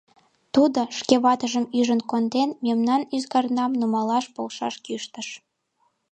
Тудо, 0.53 0.81
шке 0.97 1.15
ватыжым 1.25 1.65
ӱжын 1.79 2.01
конден, 2.09 2.49
мемнан 2.65 3.01
ӱзгарнам 3.15 3.71
нумалаш 3.79 4.25
полшаш 4.35 4.75
кӱштыш. 4.85 5.27